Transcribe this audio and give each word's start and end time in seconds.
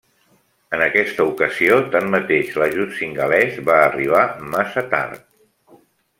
En 0.77 0.83
aquesta 0.85 1.25
ocasió 1.31 1.77
tanmateix 1.97 2.57
l'ajut 2.63 2.97
singalès 3.01 3.61
va 3.69 3.77
arribar 3.83 4.25
massa 4.57 4.87
tard. 4.97 5.23